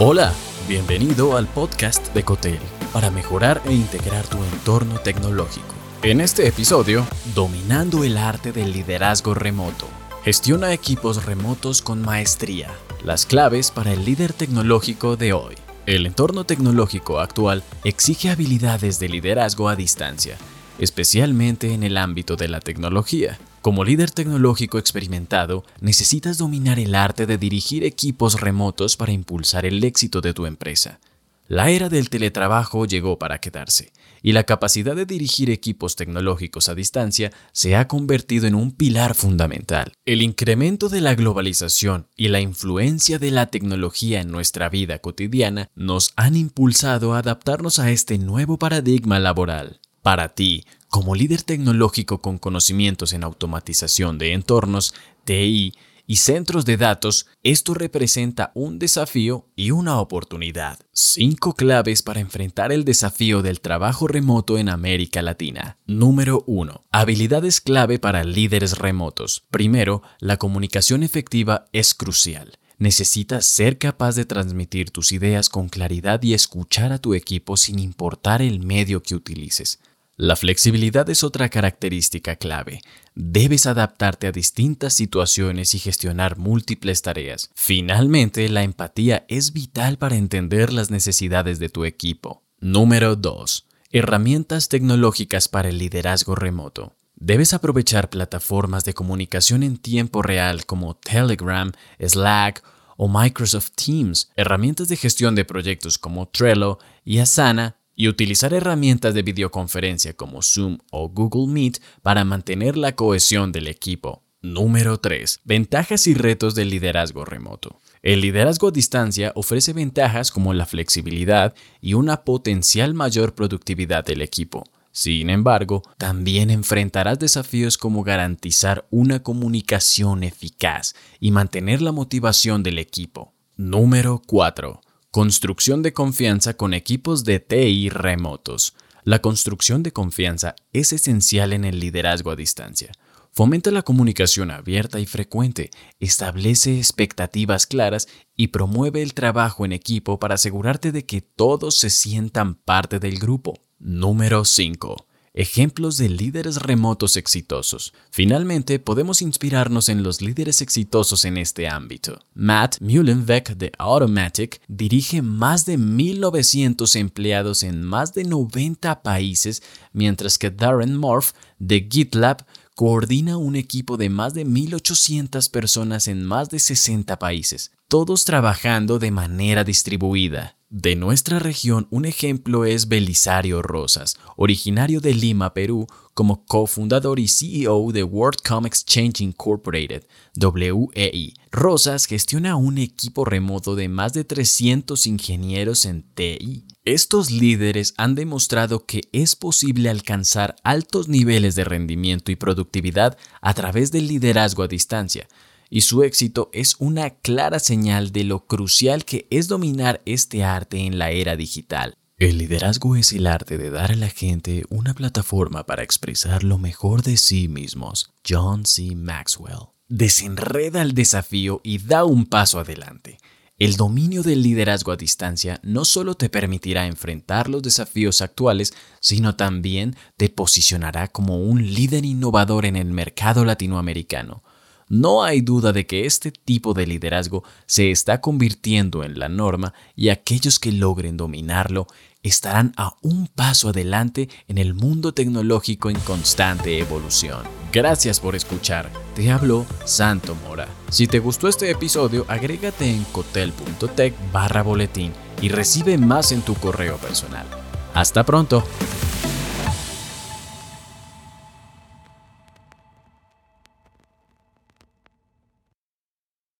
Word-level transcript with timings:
Hola, 0.00 0.32
bienvenido 0.68 1.36
al 1.36 1.48
podcast 1.48 2.14
de 2.14 2.22
Cotel 2.22 2.60
para 2.92 3.10
mejorar 3.10 3.60
e 3.66 3.72
integrar 3.72 4.24
tu 4.28 4.36
entorno 4.44 5.00
tecnológico. 5.00 5.74
En 6.04 6.20
este 6.20 6.46
episodio, 6.46 7.04
dominando 7.34 8.04
el 8.04 8.16
arte 8.16 8.52
del 8.52 8.72
liderazgo 8.72 9.34
remoto. 9.34 9.88
Gestiona 10.22 10.72
equipos 10.72 11.24
remotos 11.24 11.82
con 11.82 12.00
maestría. 12.00 12.70
Las 13.02 13.26
claves 13.26 13.72
para 13.72 13.92
el 13.92 14.04
líder 14.04 14.32
tecnológico 14.32 15.16
de 15.16 15.32
hoy. 15.32 15.56
El 15.84 16.06
entorno 16.06 16.44
tecnológico 16.44 17.18
actual 17.18 17.64
exige 17.82 18.30
habilidades 18.30 19.00
de 19.00 19.08
liderazgo 19.08 19.68
a 19.68 19.74
distancia, 19.74 20.36
especialmente 20.78 21.72
en 21.72 21.82
el 21.82 21.96
ámbito 21.96 22.36
de 22.36 22.46
la 22.46 22.60
tecnología. 22.60 23.36
Como 23.60 23.84
líder 23.84 24.10
tecnológico 24.12 24.78
experimentado, 24.78 25.64
necesitas 25.80 26.38
dominar 26.38 26.78
el 26.78 26.94
arte 26.94 27.26
de 27.26 27.38
dirigir 27.38 27.84
equipos 27.84 28.40
remotos 28.40 28.96
para 28.96 29.12
impulsar 29.12 29.66
el 29.66 29.82
éxito 29.82 30.20
de 30.20 30.32
tu 30.32 30.46
empresa. 30.46 31.00
La 31.48 31.70
era 31.70 31.88
del 31.88 32.08
teletrabajo 32.08 32.84
llegó 32.84 33.18
para 33.18 33.40
quedarse, 33.40 33.92
y 34.22 34.32
la 34.32 34.44
capacidad 34.44 34.94
de 34.94 35.06
dirigir 35.06 35.50
equipos 35.50 35.96
tecnológicos 35.96 36.68
a 36.68 36.74
distancia 36.74 37.32
se 37.52 37.74
ha 37.74 37.88
convertido 37.88 38.46
en 38.46 38.54
un 38.54 38.70
pilar 38.70 39.14
fundamental. 39.14 39.92
El 40.04 40.22
incremento 40.22 40.88
de 40.88 41.00
la 41.00 41.14
globalización 41.14 42.06
y 42.16 42.28
la 42.28 42.40
influencia 42.40 43.18
de 43.18 43.30
la 43.30 43.46
tecnología 43.46 44.20
en 44.20 44.30
nuestra 44.30 44.68
vida 44.68 44.98
cotidiana 44.98 45.70
nos 45.74 46.12
han 46.16 46.36
impulsado 46.36 47.14
a 47.14 47.20
adaptarnos 47.20 47.78
a 47.78 47.90
este 47.90 48.18
nuevo 48.18 48.58
paradigma 48.58 49.18
laboral. 49.18 49.80
Para 50.02 50.28
ti, 50.28 50.64
como 50.88 51.14
líder 51.14 51.42
tecnológico 51.42 52.20
con 52.20 52.38
conocimientos 52.38 53.12
en 53.12 53.24
automatización 53.24 54.18
de 54.18 54.32
entornos, 54.32 54.94
TI 55.24 55.74
y 56.06 56.16
centros 56.16 56.64
de 56.64 56.78
datos, 56.78 57.26
esto 57.42 57.74
representa 57.74 58.50
un 58.54 58.78
desafío 58.78 59.46
y 59.54 59.72
una 59.72 60.00
oportunidad. 60.00 60.78
Cinco 60.92 61.54
claves 61.54 62.00
para 62.00 62.20
enfrentar 62.20 62.72
el 62.72 62.86
desafío 62.86 63.42
del 63.42 63.60
trabajo 63.60 64.08
remoto 64.08 64.56
en 64.56 64.70
América 64.70 65.20
Latina. 65.20 65.76
Número 65.86 66.44
1. 66.46 66.86
Habilidades 66.90 67.60
clave 67.60 67.98
para 67.98 68.24
líderes 68.24 68.78
remotos. 68.78 69.44
Primero, 69.50 70.02
la 70.18 70.38
comunicación 70.38 71.02
efectiva 71.02 71.66
es 71.72 71.92
crucial. 71.92 72.58
Necesitas 72.78 73.44
ser 73.44 73.76
capaz 73.76 74.14
de 74.14 74.24
transmitir 74.24 74.90
tus 74.90 75.12
ideas 75.12 75.50
con 75.50 75.68
claridad 75.68 76.22
y 76.22 76.32
escuchar 76.32 76.92
a 76.92 76.98
tu 76.98 77.12
equipo 77.12 77.58
sin 77.58 77.78
importar 77.78 78.40
el 78.40 78.60
medio 78.60 79.02
que 79.02 79.14
utilices. 79.14 79.80
La 80.20 80.34
flexibilidad 80.34 81.08
es 81.10 81.22
otra 81.22 81.48
característica 81.48 82.34
clave. 82.34 82.80
Debes 83.14 83.66
adaptarte 83.66 84.26
a 84.26 84.32
distintas 84.32 84.94
situaciones 84.94 85.76
y 85.76 85.78
gestionar 85.78 86.36
múltiples 86.36 87.02
tareas. 87.02 87.50
Finalmente, 87.54 88.48
la 88.48 88.64
empatía 88.64 89.24
es 89.28 89.52
vital 89.52 89.96
para 89.96 90.16
entender 90.16 90.72
las 90.72 90.90
necesidades 90.90 91.60
de 91.60 91.68
tu 91.68 91.84
equipo. 91.84 92.42
Número 92.58 93.14
2. 93.14 93.68
Herramientas 93.92 94.68
tecnológicas 94.68 95.46
para 95.46 95.68
el 95.68 95.78
liderazgo 95.78 96.34
remoto. 96.34 96.96
Debes 97.14 97.54
aprovechar 97.54 98.10
plataformas 98.10 98.84
de 98.84 98.94
comunicación 98.94 99.62
en 99.62 99.76
tiempo 99.78 100.22
real 100.22 100.66
como 100.66 100.96
Telegram, 100.96 101.70
Slack 102.00 102.64
o 102.96 103.06
Microsoft 103.06 103.70
Teams, 103.76 104.32
herramientas 104.34 104.88
de 104.88 104.96
gestión 104.96 105.36
de 105.36 105.44
proyectos 105.44 105.96
como 105.96 106.26
Trello 106.26 106.80
y 107.04 107.20
Asana 107.20 107.77
y 107.98 108.06
utilizar 108.06 108.54
herramientas 108.54 109.12
de 109.12 109.22
videoconferencia 109.22 110.14
como 110.14 110.40
Zoom 110.40 110.78
o 110.92 111.08
Google 111.08 111.52
Meet 111.52 111.82
para 112.00 112.24
mantener 112.24 112.76
la 112.76 112.92
cohesión 112.94 113.50
del 113.50 113.66
equipo. 113.66 114.22
Número 114.40 115.00
3. 115.00 115.40
Ventajas 115.44 116.06
y 116.06 116.14
retos 116.14 116.54
del 116.54 116.70
liderazgo 116.70 117.24
remoto. 117.24 117.80
El 118.00 118.20
liderazgo 118.20 118.68
a 118.68 118.70
distancia 118.70 119.32
ofrece 119.34 119.72
ventajas 119.72 120.30
como 120.30 120.54
la 120.54 120.64
flexibilidad 120.64 121.56
y 121.80 121.94
una 121.94 122.22
potencial 122.22 122.94
mayor 122.94 123.34
productividad 123.34 124.06
del 124.06 124.22
equipo. 124.22 124.62
Sin 124.92 125.28
embargo, 125.28 125.82
también 125.98 126.50
enfrentarás 126.50 127.18
desafíos 127.18 127.76
como 127.76 128.04
garantizar 128.04 128.86
una 128.90 129.24
comunicación 129.24 130.22
eficaz 130.22 130.94
y 131.18 131.32
mantener 131.32 131.82
la 131.82 131.90
motivación 131.90 132.62
del 132.62 132.78
equipo. 132.78 133.34
Número 133.56 134.22
4. 134.24 134.80
Construcción 135.10 135.80
de 135.80 135.94
confianza 135.94 136.52
con 136.52 136.74
equipos 136.74 137.24
de 137.24 137.40
TI 137.40 137.88
remotos. 137.88 138.74
La 139.04 139.20
construcción 139.20 139.82
de 139.82 139.90
confianza 139.90 140.54
es 140.74 140.92
esencial 140.92 141.54
en 141.54 141.64
el 141.64 141.80
liderazgo 141.80 142.30
a 142.30 142.36
distancia. 142.36 142.92
Fomenta 143.32 143.70
la 143.70 143.80
comunicación 143.80 144.50
abierta 144.50 145.00
y 145.00 145.06
frecuente, 145.06 145.70
establece 145.98 146.76
expectativas 146.76 147.66
claras 147.66 148.06
y 148.36 148.48
promueve 148.48 149.00
el 149.00 149.14
trabajo 149.14 149.64
en 149.64 149.72
equipo 149.72 150.18
para 150.18 150.34
asegurarte 150.34 150.92
de 150.92 151.06
que 151.06 151.22
todos 151.22 151.76
se 151.78 151.88
sientan 151.88 152.56
parte 152.56 152.98
del 152.98 153.18
grupo. 153.18 153.54
Número 153.78 154.44
5. 154.44 155.06
Ejemplos 155.40 155.98
de 155.98 156.08
líderes 156.08 156.56
remotos 156.56 157.16
exitosos. 157.16 157.94
Finalmente, 158.10 158.80
podemos 158.80 159.22
inspirarnos 159.22 159.88
en 159.88 160.02
los 160.02 160.20
líderes 160.20 160.62
exitosos 160.62 161.24
en 161.24 161.36
este 161.36 161.68
ámbito. 161.68 162.18
Matt 162.34 162.80
Mullenweg 162.80 163.56
de 163.56 163.70
Automatic 163.78 164.60
dirige 164.66 165.22
más 165.22 165.64
de 165.64 165.78
1.900 165.78 166.96
empleados 166.96 167.62
en 167.62 167.84
más 167.84 168.14
de 168.14 168.24
90 168.24 169.00
países, 169.04 169.62
mientras 169.92 170.38
que 170.38 170.50
Darren 170.50 170.96
Morph 170.96 171.30
de 171.60 171.86
GitLab 171.88 172.44
coordina 172.74 173.36
un 173.36 173.54
equipo 173.54 173.96
de 173.96 174.10
más 174.10 174.34
de 174.34 174.44
1.800 174.44 175.52
personas 175.52 176.08
en 176.08 176.24
más 176.24 176.50
de 176.50 176.58
60 176.58 177.16
países, 177.20 177.70
todos 177.86 178.24
trabajando 178.24 178.98
de 178.98 179.12
manera 179.12 179.62
distribuida. 179.62 180.57
De 180.70 180.96
nuestra 180.96 181.38
región, 181.38 181.88
un 181.90 182.04
ejemplo 182.04 182.66
es 182.66 182.88
Belisario 182.88 183.62
Rosas, 183.62 184.18
originario 184.36 185.00
de 185.00 185.14
Lima, 185.14 185.54
Perú, 185.54 185.86
como 186.12 186.44
cofundador 186.44 187.18
y 187.18 187.26
CEO 187.26 187.90
de 187.90 188.02
WorldCom 188.02 188.66
Exchange 188.66 189.22
Incorporated, 189.22 190.04
WEI. 190.36 191.32
Rosas 191.50 192.04
gestiona 192.04 192.56
un 192.56 192.76
equipo 192.76 193.24
remoto 193.24 193.76
de 193.76 193.88
más 193.88 194.12
de 194.12 194.24
300 194.24 195.06
ingenieros 195.06 195.86
en 195.86 196.02
TI. 196.02 196.66
Estos 196.84 197.30
líderes 197.30 197.94
han 197.96 198.14
demostrado 198.14 198.84
que 198.84 199.08
es 199.12 199.36
posible 199.36 199.88
alcanzar 199.88 200.56
altos 200.64 201.08
niveles 201.08 201.54
de 201.54 201.64
rendimiento 201.64 202.30
y 202.30 202.36
productividad 202.36 203.16
a 203.40 203.54
través 203.54 203.90
del 203.90 204.06
liderazgo 204.06 204.64
a 204.64 204.68
distancia, 204.68 205.28
y 205.70 205.82
su 205.82 206.02
éxito 206.02 206.50
es 206.52 206.76
una 206.78 207.10
clara 207.10 207.58
señal 207.58 208.12
de 208.12 208.24
lo 208.24 208.46
crucial 208.46 209.04
que 209.04 209.26
es 209.30 209.48
dominar 209.48 210.00
este 210.04 210.44
arte 210.44 210.78
en 210.78 210.98
la 210.98 211.10
era 211.10 211.36
digital. 211.36 211.96
El 212.18 212.38
liderazgo 212.38 212.96
es 212.96 213.12
el 213.12 213.28
arte 213.28 213.58
de 213.58 213.70
dar 213.70 213.92
a 213.92 213.96
la 213.96 214.08
gente 214.08 214.64
una 214.70 214.92
plataforma 214.92 215.64
para 215.66 215.84
expresar 215.84 216.42
lo 216.42 216.58
mejor 216.58 217.02
de 217.02 217.16
sí 217.16 217.46
mismos. 217.46 218.10
John 218.28 218.66
C. 218.66 218.96
Maxwell. 218.96 219.68
Desenreda 219.88 220.82
el 220.82 220.94
desafío 220.94 221.60
y 221.62 221.78
da 221.78 222.04
un 222.04 222.26
paso 222.26 222.58
adelante. 222.58 223.18
El 223.56 223.76
dominio 223.76 224.22
del 224.22 224.42
liderazgo 224.42 224.92
a 224.92 224.96
distancia 224.96 225.60
no 225.62 225.84
solo 225.84 226.14
te 226.14 226.28
permitirá 226.28 226.86
enfrentar 226.86 227.48
los 227.48 227.62
desafíos 227.62 228.20
actuales, 228.20 228.72
sino 229.00 229.34
también 229.34 229.96
te 230.16 230.28
posicionará 230.28 231.08
como 231.08 231.38
un 231.38 231.72
líder 231.72 232.04
innovador 232.04 232.66
en 232.66 232.76
el 232.76 232.92
mercado 232.92 233.44
latinoamericano. 233.44 234.42
No 234.88 235.22
hay 235.22 235.40
duda 235.40 235.72
de 235.72 235.86
que 235.86 236.06
este 236.06 236.30
tipo 236.30 236.74
de 236.74 236.86
liderazgo 236.86 237.44
se 237.66 237.90
está 237.90 238.20
convirtiendo 238.20 239.04
en 239.04 239.18
la 239.18 239.28
norma 239.28 239.74
y 239.94 240.08
aquellos 240.08 240.58
que 240.58 240.72
logren 240.72 241.16
dominarlo 241.16 241.86
estarán 242.22 242.72
a 242.76 242.94
un 243.02 243.26
paso 243.28 243.68
adelante 243.68 244.28
en 244.48 244.58
el 244.58 244.74
mundo 244.74 245.12
tecnológico 245.12 245.90
en 245.90 245.98
constante 246.00 246.78
evolución. 246.78 247.42
Gracias 247.72 248.18
por 248.18 248.34
escuchar. 248.34 248.90
Te 249.14 249.30
habló 249.30 249.66
Santo 249.84 250.34
Mora. 250.46 250.68
Si 250.90 251.06
te 251.06 251.18
gustó 251.18 251.48
este 251.48 251.70
episodio, 251.70 252.24
agrégate 252.28 252.90
en 252.90 253.04
cotel.tech 253.04 254.14
barra 254.32 254.62
boletín 254.62 255.12
y 255.42 255.48
recibe 255.50 255.98
más 255.98 256.32
en 256.32 256.42
tu 256.42 256.54
correo 256.54 256.96
personal. 256.96 257.46
Hasta 257.94 258.24
pronto. 258.24 258.64